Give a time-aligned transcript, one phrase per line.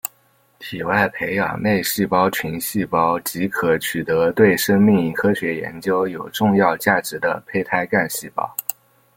[0.57, 8.55] 体外培养内细胞群细胞即可取得对生命科学研究有重要价值的胚胎干细胞